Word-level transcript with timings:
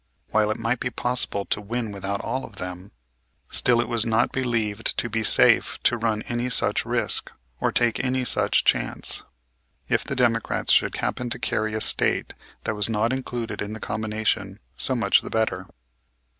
While 0.31 0.49
it 0.49 0.57
might 0.57 0.79
be 0.79 0.89
possible 0.89 1.45
to 1.45 1.61
win 1.61 1.91
without 1.91 2.21
all 2.21 2.43
of 2.43 2.55
them, 2.55 2.91
still 3.51 3.79
it 3.79 3.87
was 3.87 4.03
not 4.03 4.31
believed 4.31 4.97
to 4.97 5.11
be 5.11 5.21
safe 5.21 5.77
to 5.83 5.95
run 5.95 6.23
any 6.23 6.49
such 6.49 6.87
risk, 6.87 7.31
or 7.59 7.71
take 7.71 8.03
any 8.03 8.25
such 8.25 8.63
chance. 8.63 9.23
If 9.87 10.03
the 10.03 10.15
Democrats 10.15 10.71
should 10.71 10.97
happen 10.97 11.29
to 11.29 11.37
carry 11.37 11.75
a 11.75 11.81
state 11.81 12.33
that 12.63 12.73
was 12.73 12.89
not 12.89 13.13
included 13.13 13.61
in 13.61 13.73
the 13.73 13.79
combination, 13.79 14.59
so 14.75 14.95
much 14.95 15.21
the 15.21 15.29
better. 15.29 15.67